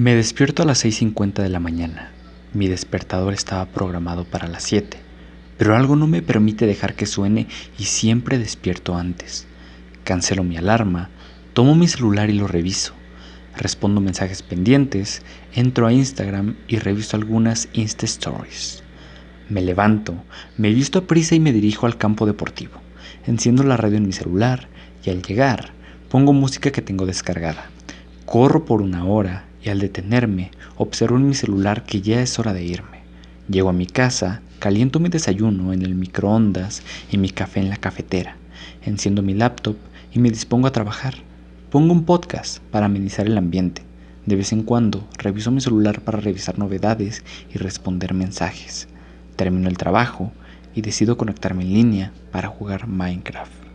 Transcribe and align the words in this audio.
Me 0.00 0.14
despierto 0.14 0.62
a 0.62 0.64
las 0.64 0.82
6.50 0.82 1.42
de 1.42 1.50
la 1.50 1.60
mañana. 1.60 2.10
Mi 2.54 2.68
despertador 2.68 3.34
estaba 3.34 3.66
programado 3.66 4.24
para 4.24 4.48
las 4.48 4.62
7, 4.62 4.96
pero 5.58 5.76
algo 5.76 5.94
no 5.94 6.06
me 6.06 6.22
permite 6.22 6.64
dejar 6.64 6.94
que 6.94 7.04
suene 7.04 7.48
y 7.78 7.84
siempre 7.84 8.38
despierto 8.38 8.96
antes. 8.96 9.46
Cancelo 10.02 10.42
mi 10.42 10.56
alarma, 10.56 11.10
tomo 11.52 11.74
mi 11.74 11.86
celular 11.86 12.30
y 12.30 12.32
lo 12.32 12.46
reviso. 12.46 12.94
Respondo 13.58 14.00
mensajes 14.00 14.42
pendientes, 14.42 15.20
entro 15.52 15.86
a 15.86 15.92
Instagram 15.92 16.56
y 16.66 16.78
reviso 16.78 17.18
algunas 17.18 17.68
Insta 17.74 18.06
Stories. 18.06 18.82
Me 19.50 19.60
levanto, 19.60 20.14
me 20.56 20.70
visto 20.70 21.00
a 21.00 21.06
prisa 21.06 21.34
y 21.34 21.40
me 21.40 21.52
dirijo 21.52 21.84
al 21.84 21.98
campo 21.98 22.24
deportivo. 22.24 22.80
Enciendo 23.26 23.64
la 23.64 23.76
radio 23.76 23.98
en 23.98 24.06
mi 24.06 24.14
celular 24.14 24.66
y 25.04 25.10
al 25.10 25.20
llegar 25.20 25.74
pongo 26.08 26.32
música 26.32 26.70
que 26.70 26.80
tengo 26.80 27.04
descargada. 27.04 27.68
Corro 28.24 28.64
por 28.64 28.80
una 28.80 29.04
hora 29.04 29.49
y 29.62 29.68
al 29.68 29.80
detenerme 29.80 30.50
observo 30.76 31.16
en 31.16 31.28
mi 31.28 31.34
celular 31.34 31.84
que 31.84 32.00
ya 32.00 32.22
es 32.22 32.38
hora 32.38 32.52
de 32.52 32.64
irme. 32.64 33.00
Llego 33.48 33.68
a 33.68 33.74
mi 33.74 33.86
casa, 33.86 34.42
caliento 34.58 35.00
mi 35.00 35.08
desayuno 35.08 35.72
en 35.72 35.82
el 35.82 35.94
microondas 35.94 36.82
y 37.10 37.18
mi 37.18 37.30
café 37.30 37.60
en 37.60 37.68
la 37.68 37.76
cafetera. 37.76 38.36
Enciendo 38.84 39.22
mi 39.22 39.34
laptop 39.34 39.76
y 40.12 40.18
me 40.18 40.30
dispongo 40.30 40.66
a 40.66 40.72
trabajar. 40.72 41.14
Pongo 41.70 41.92
un 41.92 42.04
podcast 42.04 42.58
para 42.70 42.86
amenizar 42.86 43.26
el 43.26 43.38
ambiente. 43.38 43.82
De 44.26 44.36
vez 44.36 44.52
en 44.52 44.62
cuando 44.62 45.08
reviso 45.18 45.50
mi 45.50 45.60
celular 45.60 46.02
para 46.02 46.20
revisar 46.20 46.58
novedades 46.58 47.24
y 47.52 47.58
responder 47.58 48.14
mensajes. 48.14 48.88
Termino 49.36 49.68
el 49.68 49.78
trabajo 49.78 50.32
y 50.74 50.82
decido 50.82 51.16
conectarme 51.16 51.62
en 51.62 51.74
línea 51.74 52.12
para 52.30 52.48
jugar 52.48 52.86
Minecraft. 52.86 53.69